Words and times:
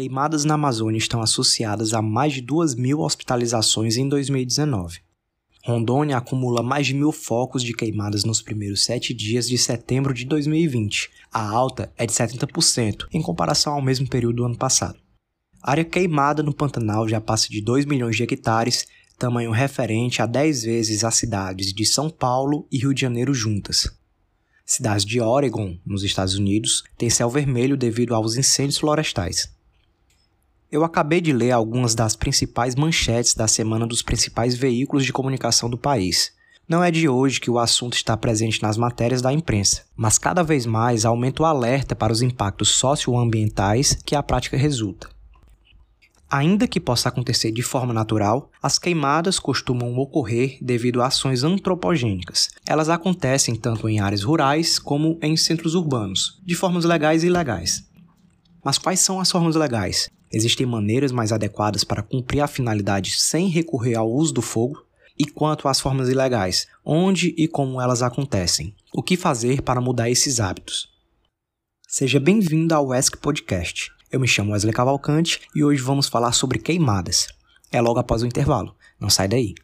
Queimadas 0.00 0.46
na 0.46 0.54
Amazônia 0.54 0.96
estão 0.96 1.20
associadas 1.20 1.92
a 1.92 2.00
mais 2.00 2.32
de 2.32 2.40
2 2.40 2.74
mil 2.74 3.00
hospitalizações 3.00 3.98
em 3.98 4.08
2019. 4.08 5.00
Rondônia 5.62 6.16
acumula 6.16 6.62
mais 6.62 6.86
de 6.86 6.94
mil 6.94 7.12
focos 7.12 7.62
de 7.62 7.74
queimadas 7.74 8.24
nos 8.24 8.40
primeiros 8.40 8.82
sete 8.82 9.12
dias 9.12 9.46
de 9.46 9.58
setembro 9.58 10.14
de 10.14 10.24
2020. 10.24 11.10
A 11.30 11.46
alta 11.46 11.92
é 11.98 12.06
de 12.06 12.14
70% 12.14 13.08
em 13.12 13.20
comparação 13.20 13.74
ao 13.74 13.82
mesmo 13.82 14.08
período 14.08 14.36
do 14.36 14.44
ano 14.46 14.56
passado. 14.56 14.98
A 15.62 15.72
área 15.72 15.84
queimada 15.84 16.42
no 16.42 16.54
Pantanal 16.54 17.06
já 17.06 17.20
passa 17.20 17.50
de 17.50 17.60
2 17.60 17.84
milhões 17.84 18.16
de 18.16 18.22
hectares, 18.22 18.86
tamanho 19.18 19.50
referente 19.50 20.22
a 20.22 20.26
10 20.26 20.62
vezes 20.62 21.04
as 21.04 21.14
cidades 21.14 21.74
de 21.74 21.84
São 21.84 22.08
Paulo 22.08 22.66
e 22.72 22.78
Rio 22.78 22.94
de 22.94 23.02
Janeiro 23.02 23.34
juntas. 23.34 23.86
Cidades 24.64 25.04
de 25.04 25.20
Oregon, 25.20 25.76
nos 25.84 26.02
Estados 26.02 26.36
Unidos, 26.36 26.84
têm 26.96 27.10
céu 27.10 27.28
vermelho 27.28 27.76
devido 27.76 28.14
aos 28.14 28.36
incêndios 28.36 28.78
florestais. 28.78 29.59
Eu 30.70 30.84
acabei 30.84 31.20
de 31.20 31.32
ler 31.32 31.50
algumas 31.50 31.96
das 31.96 32.14
principais 32.14 32.76
manchetes 32.76 33.34
da 33.34 33.48
semana 33.48 33.88
dos 33.88 34.02
principais 34.02 34.54
veículos 34.54 35.04
de 35.04 35.12
comunicação 35.12 35.68
do 35.68 35.76
país. 35.76 36.32
Não 36.68 36.84
é 36.84 36.92
de 36.92 37.08
hoje 37.08 37.40
que 37.40 37.50
o 37.50 37.58
assunto 37.58 37.94
está 37.94 38.16
presente 38.16 38.62
nas 38.62 38.76
matérias 38.76 39.20
da 39.20 39.32
imprensa, 39.32 39.82
mas 39.96 40.16
cada 40.16 40.44
vez 40.44 40.66
mais 40.66 41.04
aumenta 41.04 41.42
o 41.42 41.46
alerta 41.46 41.96
para 41.96 42.12
os 42.12 42.22
impactos 42.22 42.68
socioambientais 42.68 43.98
que 44.06 44.14
a 44.14 44.22
prática 44.22 44.56
resulta. 44.56 45.08
Ainda 46.30 46.68
que 46.68 46.78
possa 46.78 47.08
acontecer 47.08 47.50
de 47.50 47.62
forma 47.62 47.92
natural, 47.92 48.48
as 48.62 48.78
queimadas 48.78 49.40
costumam 49.40 49.98
ocorrer 49.98 50.56
devido 50.62 51.02
a 51.02 51.08
ações 51.08 51.42
antropogênicas. 51.42 52.48
Elas 52.64 52.88
acontecem 52.88 53.56
tanto 53.56 53.88
em 53.88 53.98
áreas 53.98 54.22
rurais 54.22 54.78
como 54.78 55.18
em 55.20 55.36
centros 55.36 55.74
urbanos, 55.74 56.40
de 56.46 56.54
formas 56.54 56.84
legais 56.84 57.24
e 57.24 57.26
ilegais. 57.26 57.82
Mas 58.64 58.78
quais 58.78 59.00
são 59.00 59.18
as 59.18 59.28
formas 59.28 59.56
legais? 59.56 60.08
Existem 60.32 60.64
maneiras 60.64 61.10
mais 61.10 61.32
adequadas 61.32 61.82
para 61.82 62.04
cumprir 62.04 62.40
a 62.40 62.46
finalidade 62.46 63.18
sem 63.18 63.48
recorrer 63.48 63.96
ao 63.96 64.08
uso 64.08 64.32
do 64.32 64.40
fogo? 64.40 64.84
E 65.18 65.26
quanto 65.26 65.66
às 65.66 65.80
formas 65.80 66.08
ilegais, 66.08 66.68
onde 66.84 67.34
e 67.36 67.48
como 67.48 67.80
elas 67.80 68.00
acontecem? 68.00 68.72
O 68.94 69.02
que 69.02 69.16
fazer 69.16 69.60
para 69.60 69.80
mudar 69.80 70.08
esses 70.08 70.38
hábitos? 70.38 70.88
Seja 71.88 72.20
bem-vindo 72.20 72.72
ao 72.72 72.94
ESC 72.94 73.16
Podcast. 73.16 73.90
Eu 74.10 74.20
me 74.20 74.28
chamo 74.28 74.52
Wesley 74.52 74.72
Cavalcante 74.72 75.40
e 75.54 75.64
hoje 75.64 75.82
vamos 75.82 76.06
falar 76.08 76.30
sobre 76.30 76.60
queimadas. 76.60 77.26
É 77.72 77.80
logo 77.80 77.98
após 77.98 78.22
o 78.22 78.26
intervalo. 78.26 78.74
Não 79.00 79.10
sai 79.10 79.26
daí. 79.26 79.54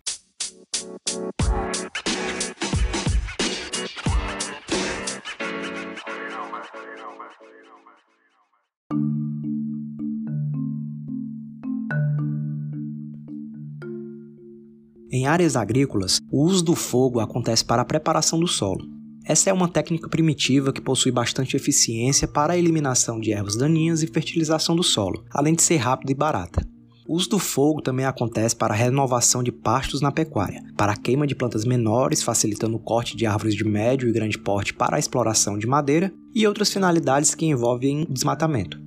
Em 15.17 15.27
áreas 15.27 15.57
agrícolas, 15.57 16.21
o 16.31 16.45
uso 16.45 16.63
do 16.63 16.75
fogo 16.75 17.21
acontece 17.21 17.65
para 17.65 17.81
a 17.81 17.87
preparação 17.87 18.39
do 18.39 18.47
solo. 18.47 18.85
Essa 19.25 19.49
é 19.49 19.53
uma 19.53 19.67
técnica 19.67 20.11
primitiva 20.11 20.75
que 20.75 20.81
possui 20.83 21.11
bastante 21.11 21.57
eficiência 21.57 22.29
para 22.29 22.53
a 22.53 22.59
eliminação 22.59 23.19
de 23.19 23.33
ervas 23.33 23.57
daninhas 23.57 24.03
e 24.03 24.07
fertilização 24.07 24.77
do 24.77 24.83
solo, 24.83 25.25
além 25.31 25.55
de 25.55 25.63
ser 25.63 25.79
rápida 25.79 26.13
e 26.13 26.15
barata. 26.15 26.69
O 27.09 27.15
uso 27.15 27.31
do 27.31 27.39
fogo 27.39 27.81
também 27.81 28.05
acontece 28.05 28.55
para 28.55 28.75
a 28.75 28.77
renovação 28.77 29.43
de 29.43 29.51
pastos 29.51 30.03
na 30.03 30.13
pecuária, 30.13 30.63
para 30.77 30.93
a 30.93 30.97
queima 30.99 31.27
de 31.27 31.35
plantas 31.35 31.65
menores, 31.65 32.23
facilitando 32.23 32.77
o 32.77 32.81
corte 32.81 33.17
de 33.17 33.25
árvores 33.25 33.55
de 33.55 33.65
médio 33.65 34.11
e 34.11 34.13
grande 34.13 34.37
porte 34.37 34.75
para 34.75 34.97
a 34.97 34.99
exploração 34.99 35.57
de 35.57 35.67
madeira 35.67 36.13
e 36.35 36.47
outras 36.47 36.71
finalidades 36.71 37.35
que 37.35 37.47
envolvem 37.47 38.07
desmatamento. 38.11 38.86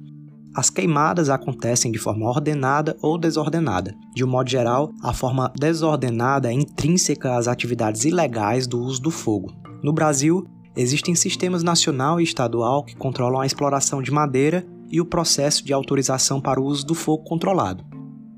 As 0.56 0.70
queimadas 0.70 1.30
acontecem 1.30 1.92
de 1.92 2.00
forma 2.00 2.28
ordenada 2.28 2.98
ou 3.02 3.18
desordenada. 3.18 3.96
De 4.16 4.24
um 4.24 4.28
modo 4.28 4.50
geral, 4.50 4.92
a 5.04 5.14
forma 5.14 5.52
desordenada 5.58 6.50
é 6.50 6.54
intrínseca 6.54 7.38
às 7.38 7.48
atividades 7.48 8.04
ilegais 8.04 8.66
do 8.66 8.80
uso 8.80 9.02
do 9.02 9.12
fogo. 9.12 9.54
No 9.84 9.94
Brasil, 9.94 10.46
existem 10.76 11.14
sistemas 11.14 11.62
nacional 11.62 12.20
e 12.20 12.24
estadual 12.24 12.84
que 12.84 12.96
controlam 12.96 13.42
a 13.42 13.46
exploração 13.46 14.02
de 14.02 14.12
madeira 14.12 14.66
e 14.90 15.00
o 15.00 15.06
processo 15.06 15.64
de 15.64 15.72
autorização 15.72 16.42
para 16.42 16.59
o 16.59 16.66
uso 16.66 16.86
do 16.86 16.96
fogo 16.96 17.24
controlado. 17.24 17.86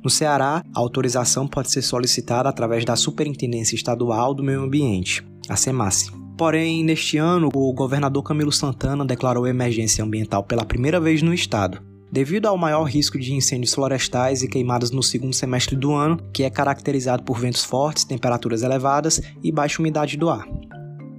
No 0.03 0.09
Ceará, 0.09 0.63
a 0.75 0.79
autorização 0.79 1.47
pode 1.47 1.71
ser 1.71 1.81
solicitada 1.81 2.49
através 2.49 2.83
da 2.83 2.95
Superintendência 2.95 3.75
Estadual 3.75 4.33
do 4.33 4.43
Meio 4.43 4.63
Ambiente, 4.63 5.25
a 5.47 5.55
SEMASSE. 5.55 6.11
Porém, 6.37 6.83
neste 6.83 7.17
ano, 7.17 7.49
o 7.53 7.71
governador 7.71 8.23
Camilo 8.23 8.51
Santana 8.51 9.05
declarou 9.05 9.47
emergência 9.47 10.03
ambiental 10.03 10.43
pela 10.43 10.65
primeira 10.65 10.99
vez 10.99 11.21
no 11.21 11.33
estado, 11.33 11.90
devido 12.11 12.47
ao 12.47 12.57
maior 12.57 12.83
risco 12.83 13.17
de 13.17 13.33
incêndios 13.33 13.73
florestais 13.73 14.43
e 14.43 14.47
queimadas 14.47 14.91
no 14.91 15.01
segundo 15.01 15.33
semestre 15.33 15.75
do 15.75 15.93
ano, 15.93 16.19
que 16.33 16.43
é 16.43 16.49
caracterizado 16.49 17.23
por 17.23 17.39
ventos 17.39 17.63
fortes, 17.63 18.03
temperaturas 18.03 18.63
elevadas 18.63 19.21
e 19.41 19.51
baixa 19.51 19.79
umidade 19.79 20.17
do 20.17 20.29
ar. 20.29 20.45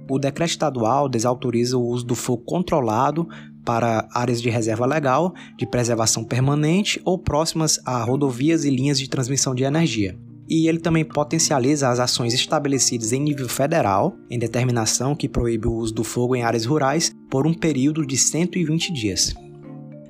O 0.09 0.19
decreto 0.19 0.51
estadual 0.51 1.09
desautoriza 1.09 1.77
o 1.77 1.85
uso 1.85 2.05
do 2.05 2.13
fogo 2.13 2.43
controlado 2.45 3.27
para 3.65 4.07
áreas 4.13 4.41
de 4.41 4.49
reserva 4.49 4.85
legal, 4.85 5.33
de 5.57 5.65
preservação 5.65 6.23
permanente 6.23 7.01
ou 7.05 7.17
próximas 7.17 7.79
a 7.85 8.03
rodovias 8.03 8.65
e 8.65 8.69
linhas 8.69 8.99
de 8.99 9.09
transmissão 9.09 9.55
de 9.55 9.63
energia. 9.63 10.17
E 10.49 10.67
ele 10.67 10.79
também 10.79 11.05
potencializa 11.05 11.89
as 11.89 11.99
ações 11.99 12.33
estabelecidas 12.33 13.13
em 13.13 13.21
nível 13.21 13.47
federal, 13.47 14.13
em 14.29 14.37
determinação 14.37 15.15
que 15.15 15.29
proíbe 15.29 15.67
o 15.67 15.73
uso 15.73 15.93
do 15.93 16.03
fogo 16.03 16.35
em 16.35 16.43
áreas 16.43 16.65
rurais 16.65 17.15
por 17.29 17.47
um 17.47 17.53
período 17.53 18.05
de 18.05 18.17
120 18.17 18.91
dias. 18.91 19.33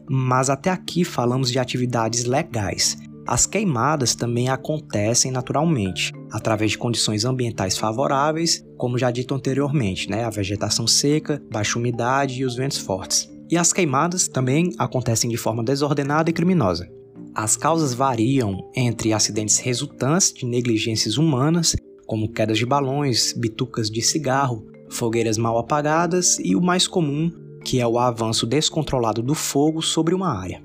Mas 0.10 0.50
até 0.50 0.70
aqui 0.70 1.04
falamos 1.04 1.52
de 1.52 1.60
atividades 1.60 2.26
legais. 2.26 2.98
As 3.26 3.46
queimadas 3.46 4.16
também 4.16 4.50
acontecem 4.50 5.32
naturalmente, 5.32 6.12
através 6.30 6.72
de 6.72 6.78
condições 6.78 7.24
ambientais 7.24 7.78
favoráveis, 7.78 8.64
como 8.78 8.98
já 8.98 9.10
dito 9.12 9.34
anteriormente, 9.34 10.10
né? 10.10 10.26
a 10.26 10.30
vegetação 10.30 10.86
seca, 10.86 11.42
baixa 11.50 11.80
umidade 11.80 12.42
e 12.42 12.46
os 12.46 12.56
ventos 12.56 12.80
fortes. 12.80 13.32
E 13.50 13.58
as 13.58 13.72
queimadas 13.72 14.28
também 14.28 14.74
acontecem 14.78 15.30
de 15.30 15.38
forma 15.38 15.64
desordenada 15.64 16.30
e 16.30 16.34
criminosa. 16.34 16.90
As 17.34 17.56
causas 17.56 17.94
variam 17.94 18.70
entre 18.76 19.14
acidentes 19.14 19.58
resultantes 19.58 20.34
de 20.34 20.46
negligências 20.46 21.18
humanas, 21.18 21.76
como 22.06 22.32
quedas 22.32 22.58
de 22.58 22.66
balões, 22.66 23.34
bitucas 23.34 23.90
de 23.90 24.02
cigarro, 24.02 24.68
fogueiras 24.90 25.38
mal 25.38 25.58
apagadas 25.58 26.38
e 26.40 26.56
o 26.56 26.62
mais 26.62 26.88
comum, 26.88 27.32
que 27.64 27.80
é 27.80 27.88
o 27.88 27.98
avanço 27.98 28.46
descontrolado 28.46 29.22
do 29.22 29.34
fogo 29.34 29.82
sobre 29.82 30.14
uma 30.14 30.38
área. 30.38 30.64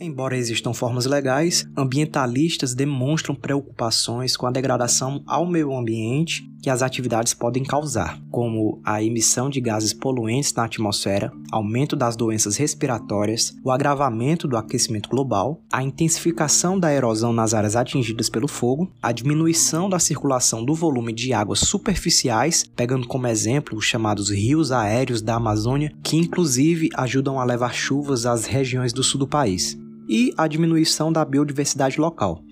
Embora 0.00 0.36
existam 0.36 0.72
formas 0.72 1.06
legais, 1.06 1.68
ambientalistas 1.76 2.72
demonstram 2.72 3.34
preocupações 3.34 4.36
com 4.36 4.46
a 4.46 4.50
degradação 4.50 5.22
ao 5.26 5.44
meio 5.44 5.76
ambiente 5.76 6.48
que 6.62 6.70
as 6.70 6.82
atividades 6.82 7.34
podem 7.34 7.62
causar, 7.62 8.20
como 8.30 8.80
a 8.84 9.02
emissão 9.02 9.48
de 9.48 9.60
gases 9.60 9.92
poluentes 9.92 10.52
na 10.54 10.64
atmosfera, 10.64 11.32
aumento 11.50 11.94
das 11.94 12.16
doenças 12.16 12.56
respiratórias, 12.56 13.54
o 13.64 13.70
agravamento 13.70 14.48
do 14.48 14.56
aquecimento 14.56 15.08
global, 15.08 15.60
a 15.72 15.82
intensificação 15.82 16.78
da 16.78 16.92
erosão 16.92 17.32
nas 17.32 17.54
áreas 17.54 17.76
atingidas 17.76 18.28
pelo 18.28 18.48
fogo, 18.48 18.90
a 19.02 19.12
diminuição 19.12 19.88
da 19.88 19.98
circulação 19.98 20.64
do 20.64 20.74
volume 20.74 21.12
de 21.12 21.32
águas 21.32 21.60
superficiais, 21.60 22.64
pegando 22.76 23.06
como 23.06 23.26
exemplo 23.26 23.76
os 23.76 23.84
chamados 23.84 24.30
rios 24.30 24.72
aéreos 24.72 25.22
da 25.22 25.36
Amazônia, 25.36 25.92
que 26.02 26.16
inclusive 26.16 26.90
ajudam 26.94 27.38
a 27.38 27.44
levar 27.44 27.72
chuvas 27.72 28.26
às 28.26 28.44
regiões 28.44 28.92
do 28.92 29.02
sul 29.02 29.20
do 29.20 29.26
país 29.26 29.78
e 30.08 30.32
a 30.36 30.48
diminuição 30.48 31.12
da 31.12 31.24
biodiversidade 31.24 32.00
local. 32.00 32.42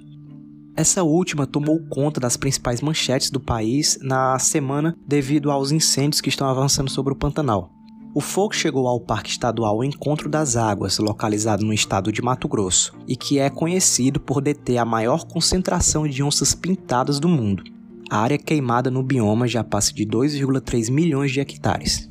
Essa 0.77 1.03
última 1.03 1.47
tomou 1.47 1.81
conta 1.89 2.21
das 2.21 2.37
principais 2.37 2.83
manchetes 2.83 3.31
do 3.31 3.41
país 3.41 3.99
na 4.03 4.39
semana 4.39 4.95
devido 5.07 5.51
aos 5.51 5.73
incêndios 5.73 6.21
que 6.21 6.29
estão 6.29 6.47
avançando 6.47 6.91
sobre 6.91 7.15
o 7.15 7.17
Pantanal. 7.17 7.71
O 8.15 8.21
fogo 8.21 8.55
chegou 8.55 8.87
ao 8.87 9.01
Parque 9.01 9.31
Estadual 9.31 9.83
Encontro 9.83 10.29
das 10.29 10.55
Águas, 10.55 10.99
localizado 10.99 11.65
no 11.65 11.73
estado 11.73 12.13
de 12.13 12.21
Mato 12.21 12.47
Grosso, 12.47 12.95
e 13.09 13.17
que 13.17 13.39
é 13.39 13.49
conhecido 13.49 14.21
por 14.21 14.43
deter 14.43 14.77
a 14.77 14.85
maior 14.85 15.25
concentração 15.25 16.07
de 16.07 16.23
onças 16.23 16.55
pintadas 16.55 17.19
do 17.19 17.29
mundo. 17.29 17.65
A 18.11 18.19
área 18.19 18.39
queimada 18.39 18.91
no 18.91 19.03
bioma 19.03 19.49
já 19.49 19.65
passa 19.65 19.95
de 19.95 20.05
2,3 20.07 20.91
milhões 20.91 21.33
de 21.33 21.41
hectares. 21.41 22.09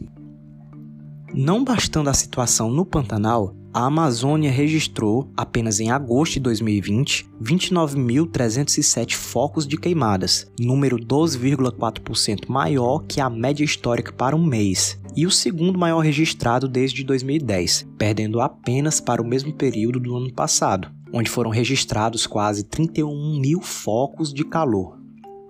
Não 1.34 1.64
bastando 1.64 2.10
a 2.10 2.14
situação 2.14 2.72
no 2.72 2.86
Pantanal, 2.86 3.56
a 3.76 3.88
Amazônia 3.88 4.50
registrou, 4.50 5.30
apenas 5.36 5.82
em 5.82 5.92
agosto 5.92 6.36
de 6.36 6.40
2020, 6.40 7.30
29.307 7.44 9.16
focos 9.16 9.68
de 9.68 9.76
queimadas, 9.76 10.50
número 10.58 10.98
12,4% 10.98 12.48
maior 12.48 13.00
que 13.06 13.20
a 13.20 13.30
média 13.30 13.66
histórica 13.66 14.14
para 14.14 14.34
um 14.34 14.46
mês, 14.46 14.98
e 15.14 15.26
o 15.26 15.32
segundo 15.32 15.78
maior 15.78 16.00
registrado 16.00 16.70
desde 16.70 17.04
2010, 17.04 17.86
perdendo 17.98 18.40
apenas 18.40 19.02
para 19.02 19.22
o 19.22 19.28
mesmo 19.28 19.52
período 19.52 20.00
do 20.00 20.16
ano 20.16 20.32
passado, 20.32 20.90
onde 21.12 21.30
foram 21.30 21.50
registrados 21.50 22.26
quase 22.26 22.64
31 22.64 23.42
mil 23.42 23.60
focos 23.60 24.34
de 24.34 24.46
calor. 24.46 24.98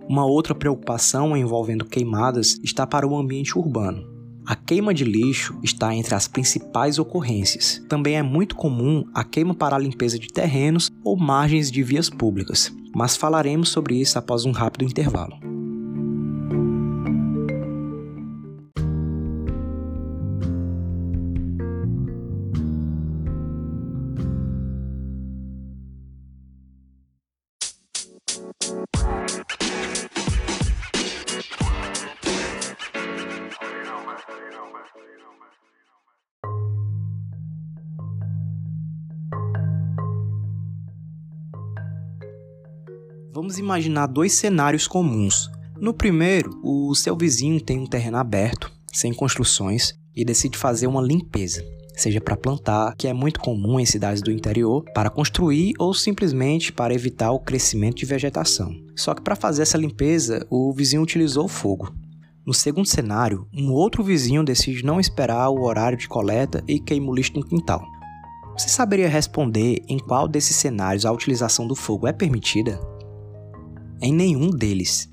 Uma 0.09 0.25
outra 0.25 0.55
preocupação 0.55 1.37
envolvendo 1.37 1.85
queimadas 1.85 2.59
está 2.63 2.87
para 2.87 3.07
o 3.07 3.15
ambiente 3.15 3.55
urbano. 3.55 4.14
A 4.47 4.55
queima 4.55 4.93
de 4.93 5.03
lixo 5.03 5.57
está 5.63 5.95
entre 5.95 6.13
as 6.13 6.27
principais 6.27 6.99
ocorrências. 6.99 7.83
Também 7.89 8.15
é 8.15 8.21
muito 8.21 8.55
comum 8.55 9.03
a 9.11 9.23
queima 9.23 9.55
para 9.55 9.75
a 9.75 9.79
limpeza 9.79 10.19
de 10.19 10.27
terrenos 10.27 10.91
ou 11.03 11.17
margens 11.17 11.71
de 11.71 11.81
vias 11.81 12.11
públicas, 12.11 12.71
mas 12.95 13.17
falaremos 13.17 13.69
sobre 13.69 13.95
isso 13.95 14.19
após 14.19 14.45
um 14.45 14.51
rápido 14.51 14.85
intervalo. 14.85 15.54
Vamos 43.35 43.59
imaginar 43.59 44.07
dois 44.07 44.33
cenários 44.33 44.87
comuns. 44.87 45.51
No 45.77 45.93
primeiro, 45.93 46.57
o 46.63 46.95
seu 46.95 47.17
vizinho 47.17 47.59
tem 47.59 47.77
um 47.77 47.85
terreno 47.85 48.15
aberto, 48.15 48.71
sem 48.93 49.13
construções, 49.13 49.93
e 50.15 50.23
decide 50.23 50.57
fazer 50.57 50.87
uma 50.87 51.01
limpeza, 51.01 51.61
seja 51.97 52.21
para 52.21 52.37
plantar, 52.37 52.95
que 52.95 53.09
é 53.09 53.13
muito 53.13 53.41
comum 53.41 53.77
em 53.77 53.85
cidades 53.85 54.21
do 54.21 54.31
interior, 54.31 54.85
para 54.93 55.09
construir 55.09 55.73
ou 55.77 55.93
simplesmente 55.93 56.71
para 56.71 56.93
evitar 56.93 57.31
o 57.31 57.39
crescimento 57.39 57.97
de 57.97 58.05
vegetação. 58.05 58.73
Só 58.95 59.13
que 59.13 59.21
para 59.21 59.35
fazer 59.35 59.63
essa 59.63 59.77
limpeza, 59.77 60.47
o 60.49 60.71
vizinho 60.71 61.01
utilizou 61.01 61.49
fogo. 61.49 61.93
No 62.45 62.53
segundo 62.53 62.87
cenário, 62.87 63.47
um 63.51 63.71
outro 63.71 64.03
vizinho 64.03 64.43
decide 64.43 64.85
não 64.85 64.99
esperar 64.99 65.49
o 65.49 65.63
horário 65.63 65.97
de 65.97 66.07
coleta 66.07 66.63
e 66.67 66.79
queima 66.79 67.09
o 67.09 67.15
lixo 67.15 67.33
no 67.33 67.43
quintal. 67.43 67.83
Você 68.55 68.69
saberia 68.69 69.09
responder 69.09 69.83
em 69.87 69.97
qual 69.97 70.27
desses 70.27 70.55
cenários 70.55 71.07
a 71.07 71.11
utilização 71.11 71.65
do 71.65 71.75
fogo 71.75 72.05
é 72.05 72.13
permitida? 72.13 72.79
Em 73.99 74.13
nenhum 74.13 74.51
deles. 74.51 75.11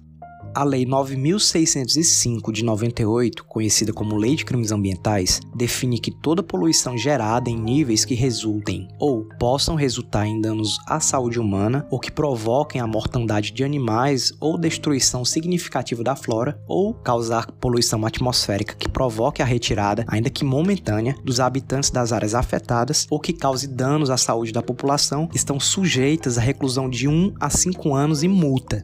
A 0.55 0.65
Lei 0.65 0.85
9605 0.85 2.53
de 2.53 2.63
98, 2.63 3.43
conhecida 3.45 3.91
como 3.91 4.19
Lei 4.19 4.37
de 4.37 4.45
Crimes 4.45 4.71
Ambientais, 4.71 5.41
define 5.55 5.99
que 5.99 6.11
toda 6.11 6.43
poluição 6.43 6.97
gerada 6.97 7.49
em 7.49 7.57
níveis 7.57 8.05
que 8.05 8.15
resultem 8.15 8.87
ou 8.99 9.25
possam 9.39 9.75
resultar 9.75 10.27
em 10.27 10.43
danos 10.43 10.79
à 10.87 11.01
saúde 11.01 11.41
humana 11.41 11.87
ou 11.91 11.99
que 11.99 12.13
provoquem 12.13 12.83
a 12.83 12.87
mortandade 12.87 13.51
de 13.51 13.65
animais 13.65 14.31
ou 14.39 14.59
destruição 14.59 15.25
significativa 15.25 16.05
da 16.05 16.15
flora 16.15 16.61
ou 16.69 16.93
causar 16.93 17.51
poluição 17.53 18.05
atmosférica 18.05 18.75
que 18.75 18.91
provoque 18.91 19.41
a 19.41 19.47
retirada, 19.47 20.05
ainda 20.07 20.29
que 20.29 20.45
momentânea, 20.45 21.17
dos 21.25 21.41
habitantes 21.41 21.89
das 21.89 22.13
áreas 22.13 22.35
afetadas 22.35 23.07
ou 23.09 23.19
que 23.19 23.33
cause 23.33 23.67
danos 23.67 24.11
à 24.11 24.19
saúde 24.19 24.53
da 24.53 24.63
população, 24.63 25.31
estão 25.35 25.59
sujeitas 25.59 26.37
à 26.37 26.43
reclusão 26.43 26.91
de 26.91 27.09
1 27.09 27.37
a 27.41 27.49
5 27.49 27.95
anos 27.95 28.23
e 28.23 28.29
multa. 28.29 28.83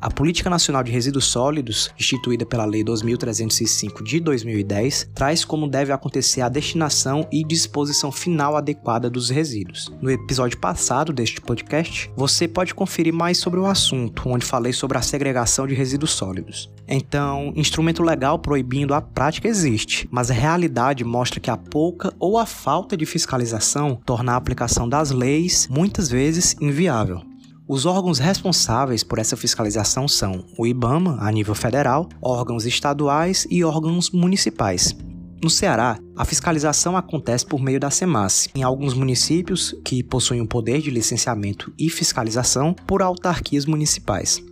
A 0.00 0.10
Política 0.10 0.48
Nacional 0.48 0.82
de 0.82 0.90
Resíduos 0.90 1.26
Sólidos, 1.26 1.90
instituída 1.98 2.46
pela 2.46 2.64
Lei 2.64 2.82
2305 2.82 4.02
de 4.02 4.18
2010, 4.18 5.10
traz 5.14 5.44
como 5.44 5.68
deve 5.68 5.92
acontecer 5.92 6.40
a 6.40 6.48
destinação 6.48 7.28
e 7.30 7.44
disposição 7.44 8.10
final 8.10 8.56
adequada 8.56 9.10
dos 9.10 9.28
resíduos. 9.28 9.92
No 10.00 10.10
episódio 10.10 10.58
passado 10.58 11.12
deste 11.12 11.38
podcast, 11.42 12.10
você 12.16 12.48
pode 12.48 12.74
conferir 12.74 13.12
mais 13.12 13.36
sobre 13.36 13.60
o 13.60 13.66
assunto, 13.66 14.22
onde 14.26 14.46
falei 14.46 14.72
sobre 14.72 14.96
a 14.96 15.02
segregação 15.02 15.66
de 15.66 15.74
resíduos 15.74 16.12
sólidos. 16.12 16.70
Então, 16.88 17.52
instrumento 17.54 18.02
legal 18.02 18.38
proibindo 18.38 18.94
a 18.94 19.02
prática 19.02 19.48
existe, 19.48 20.08
mas 20.10 20.30
a 20.30 20.34
realidade 20.34 21.04
mostra 21.04 21.40
que 21.40 21.50
a 21.50 21.58
pouca 21.58 22.10
ou 22.18 22.38
a 22.38 22.46
falta 22.46 22.96
de 22.96 23.04
fiscalização 23.04 24.00
torna 24.06 24.32
a 24.32 24.36
aplicação 24.36 24.88
das 24.88 25.10
leis 25.10 25.68
muitas 25.70 26.08
vezes 26.08 26.56
inviável. 26.58 27.29
Os 27.72 27.86
órgãos 27.86 28.18
responsáveis 28.18 29.04
por 29.04 29.20
essa 29.20 29.36
fiscalização 29.36 30.08
são 30.08 30.44
o 30.58 30.66
IBAMA, 30.66 31.18
a 31.20 31.30
nível 31.30 31.54
federal, 31.54 32.08
órgãos 32.20 32.66
estaduais 32.66 33.46
e 33.48 33.62
órgãos 33.62 34.10
municipais. 34.10 34.92
No 35.40 35.48
Ceará, 35.48 35.96
a 36.16 36.24
fiscalização 36.24 36.96
acontece 36.96 37.46
por 37.46 37.62
meio 37.62 37.78
da 37.78 37.88
SEMAS, 37.88 38.48
em 38.56 38.64
alguns 38.64 38.92
municípios 38.92 39.72
que 39.84 40.02
possuem 40.02 40.40
o 40.40 40.48
poder 40.48 40.80
de 40.80 40.90
licenciamento 40.90 41.72
e 41.78 41.88
fiscalização 41.88 42.74
por 42.74 43.02
autarquias 43.02 43.66
municipais. 43.66 44.42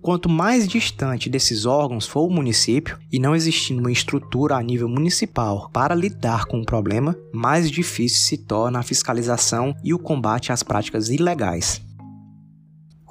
Quanto 0.00 0.30
mais 0.30 0.66
distante 0.66 1.28
desses 1.28 1.66
órgãos 1.66 2.06
for 2.06 2.26
o 2.26 2.32
município 2.32 2.98
e 3.12 3.18
não 3.18 3.36
existindo 3.36 3.80
uma 3.80 3.92
estrutura 3.92 4.56
a 4.56 4.62
nível 4.62 4.88
municipal 4.88 5.68
para 5.74 5.94
lidar 5.94 6.46
com 6.46 6.62
o 6.62 6.64
problema, 6.64 7.14
mais 7.34 7.70
difícil 7.70 8.22
se 8.22 8.38
torna 8.38 8.78
a 8.78 8.82
fiscalização 8.82 9.74
e 9.84 9.92
o 9.92 9.98
combate 9.98 10.50
às 10.50 10.62
práticas 10.62 11.10
ilegais. 11.10 11.82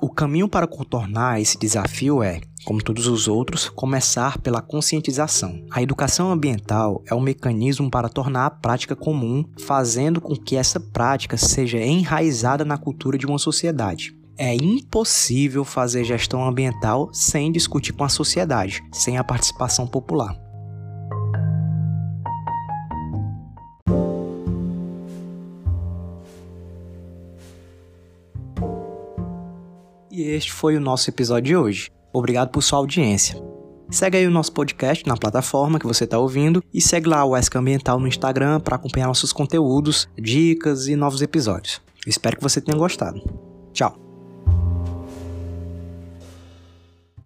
O 0.01 0.09
caminho 0.09 0.50
para 0.50 0.65
contornar 0.65 1.39
esse 1.39 1.59
desafio 1.59 2.24
é, 2.24 2.42
como 2.65 2.81
todos 2.81 3.06
os 3.06 3.27
outros, 3.27 3.69
começar 3.69 4.39
pela 4.39 4.59
conscientização. 4.59 5.63
A 5.69 5.80
educação 5.80 6.31
ambiental 6.31 7.03
é 7.06 7.13
um 7.13 7.21
mecanismo 7.21 7.88
para 7.88 8.09
tornar 8.09 8.48
a 8.48 8.50
prática 8.50 8.95
comum, 8.95 9.45
fazendo 9.59 10.19
com 10.19 10.36
que 10.36 10.56
essa 10.56 10.80
prática 10.80 11.38
seja 11.38 11.77
enraizada 11.77 12.65
na 12.65 12.80
cultura 12.80 13.15
de 13.15 13.27
uma 13.27 13.38
sociedade. 13.38 14.18
É 14.36 14.56
impossível 14.56 15.63
fazer 15.63 16.03
gestão 16.03 16.48
ambiental 16.48 17.12
sem 17.13 17.51
discutir 17.51 17.94
com 17.94 18.03
a 18.03 18.09
sociedade, 18.09 18.81
sem 18.92 19.19
a 19.19 19.24
participação 19.24 19.86
popular. 19.86 20.36
Este 30.31 30.51
foi 30.51 30.75
o 30.78 30.81
nosso 30.81 31.10
episódio 31.10 31.44
de 31.44 31.56
hoje. 31.56 31.92
Obrigado 32.13 32.50
por 32.50 32.62
sua 32.62 32.80
audiência. 32.80 33.42
Segue 33.89 34.18
aí 34.18 34.28
o 34.28 34.31
nosso 34.31 34.54
podcast 34.54 35.06
na 35.06 35.18
plataforma 35.18 35.78
que 35.78 35.86
você 35.86 36.06
está 36.06 36.18
ouvindo 36.18 36.63
e 36.74 36.81
segue 36.81 37.10
lá 37.10 37.25
o 37.25 37.36
ESC 37.36 37.57
Ambiental 37.57 38.00
no 38.00 38.07
Instagram 38.07 38.60
para 38.62 38.78
acompanhar 38.78 39.07
nossos 39.07 39.33
conteúdos, 39.33 40.07
dicas 40.18 40.88
e 40.88 40.95
novos 40.95 41.22
episódios. 41.22 41.81
espero 42.07 42.38
que 42.38 42.44
você 42.44 42.62
tenha 42.62 42.78
gostado. 42.78 43.22
Tchau! 43.74 44.11